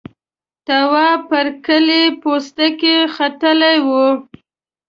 [0.65, 3.87] تواب پر کيلې پوستکي ختلی و.